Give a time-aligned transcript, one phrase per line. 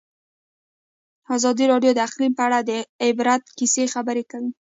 [1.35, 2.71] ازادي راډیو د اقلیم په اړه د
[3.05, 4.49] عبرت کیسې خبر کړي.